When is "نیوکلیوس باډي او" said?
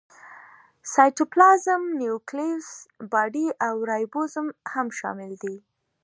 2.01-3.75